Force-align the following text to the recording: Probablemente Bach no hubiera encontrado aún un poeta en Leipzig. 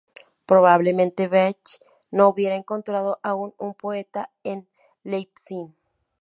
Probablemente 0.47 1.27
Bach 1.27 1.61
no 2.09 2.29
hubiera 2.29 2.55
encontrado 2.55 3.19
aún 3.21 3.53
un 3.59 3.75
poeta 3.75 4.31
en 4.43 4.67
Leipzig. 5.03 5.69